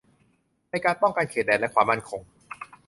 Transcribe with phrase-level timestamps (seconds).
[0.69, 2.21] ในการป้องกันเขตแดนและความมั่นคง